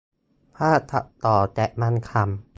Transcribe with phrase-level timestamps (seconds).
[0.57, 2.21] ภาพตัดต่อ แต่มันขำ